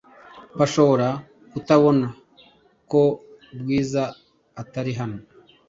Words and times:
Bashobora 0.59 1.07
kutabona 1.51 2.05
ko 2.91 3.01
Bwiza 3.59 4.03
atari 4.61 4.91
hano. 4.99 5.19